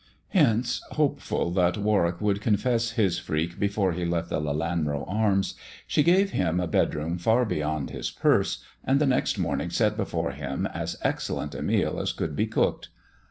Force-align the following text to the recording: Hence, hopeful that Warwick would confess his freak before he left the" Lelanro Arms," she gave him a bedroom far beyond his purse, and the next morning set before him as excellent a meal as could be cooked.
Hence, 0.29 0.81
hopeful 0.93 1.51
that 1.51 1.77
Warwick 1.77 2.19
would 2.21 2.41
confess 2.41 2.93
his 2.93 3.19
freak 3.19 3.59
before 3.59 3.91
he 3.93 4.03
left 4.03 4.29
the" 4.31 4.39
Lelanro 4.41 5.05
Arms," 5.07 5.53
she 5.85 6.01
gave 6.01 6.31
him 6.31 6.59
a 6.59 6.65
bedroom 6.65 7.19
far 7.19 7.45
beyond 7.45 7.91
his 7.91 8.09
purse, 8.09 8.63
and 8.83 8.99
the 8.99 9.05
next 9.05 9.37
morning 9.37 9.69
set 9.69 9.95
before 9.95 10.31
him 10.31 10.65
as 10.65 10.95
excellent 11.03 11.53
a 11.53 11.61
meal 11.61 11.99
as 11.99 12.13
could 12.13 12.35
be 12.35 12.47
cooked. 12.47 12.89